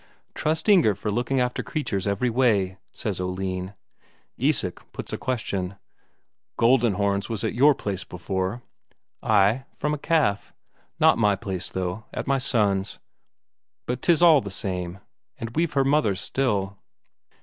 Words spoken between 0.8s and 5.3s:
for looking after creatures every way," says Oline. Isak puts a